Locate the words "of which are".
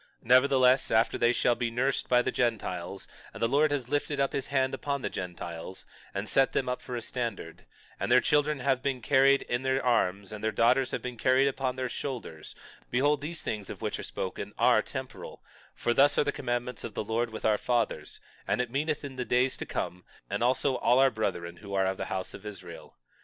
13.69-14.01